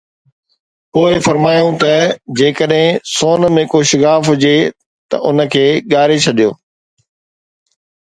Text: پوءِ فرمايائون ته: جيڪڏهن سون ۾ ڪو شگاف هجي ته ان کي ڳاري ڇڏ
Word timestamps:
پوءِ 0.93 1.19
فرمايائون 1.25 1.75
ته: 1.83 1.93
جيڪڏهن 2.39 2.89
سون 3.13 3.47
۾ 3.59 3.67
ڪو 3.75 3.79
شگاف 3.93 4.21
هجي 4.33 4.57
ته 5.09 5.17
ان 5.29 5.37
کي 5.53 5.65
ڳاري 5.97 6.17
ڇڏ 6.29 6.37